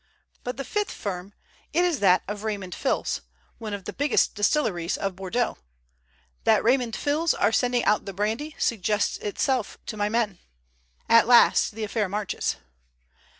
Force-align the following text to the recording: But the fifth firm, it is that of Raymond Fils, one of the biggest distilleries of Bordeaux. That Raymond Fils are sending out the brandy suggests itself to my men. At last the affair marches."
But 0.43 0.57
the 0.57 0.63
fifth 0.63 0.89
firm, 0.89 1.31
it 1.73 1.85
is 1.85 1.99
that 1.99 2.23
of 2.27 2.43
Raymond 2.43 2.73
Fils, 2.73 3.21
one 3.59 3.71
of 3.71 3.85
the 3.85 3.93
biggest 3.93 4.33
distilleries 4.33 4.97
of 4.97 5.15
Bordeaux. 5.15 5.59
That 6.43 6.63
Raymond 6.63 6.95
Fils 6.95 7.35
are 7.35 7.51
sending 7.51 7.85
out 7.85 8.05
the 8.07 8.11
brandy 8.11 8.55
suggests 8.57 9.17
itself 9.17 9.77
to 9.85 9.95
my 9.97 10.09
men. 10.09 10.39
At 11.07 11.27
last 11.27 11.75
the 11.75 11.83
affair 11.83 12.09
marches." 12.09 12.55